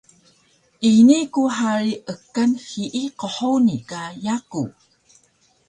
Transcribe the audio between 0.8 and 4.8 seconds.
Ini ku hari ekan hiyi qhuni ka yaku